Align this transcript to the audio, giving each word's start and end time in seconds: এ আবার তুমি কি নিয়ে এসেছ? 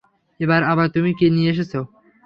এ 0.39 0.45
আবার 0.65 0.87
তুমি 0.95 1.11
কি 1.19 1.25
নিয়ে 1.29 1.51
এসেছ? 1.53 1.73